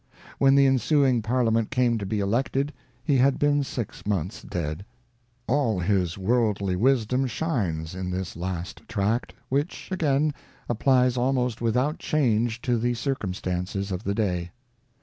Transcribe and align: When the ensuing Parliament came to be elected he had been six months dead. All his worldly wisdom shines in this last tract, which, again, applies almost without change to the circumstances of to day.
When 0.39 0.55
the 0.55 0.65
ensuing 0.65 1.21
Parliament 1.21 1.69
came 1.69 1.99
to 1.99 2.07
be 2.07 2.21
elected 2.21 2.73
he 3.03 3.17
had 3.17 3.37
been 3.37 3.63
six 3.63 4.03
months 4.03 4.41
dead. 4.41 4.83
All 5.45 5.79
his 5.79 6.17
worldly 6.17 6.75
wisdom 6.75 7.27
shines 7.27 7.93
in 7.93 8.09
this 8.09 8.35
last 8.35 8.81
tract, 8.87 9.35
which, 9.47 9.89
again, 9.91 10.33
applies 10.67 11.17
almost 11.17 11.61
without 11.61 11.99
change 11.99 12.63
to 12.63 12.79
the 12.79 12.95
circumstances 12.95 13.91
of 13.91 14.03
to 14.05 14.15
day. 14.15 14.49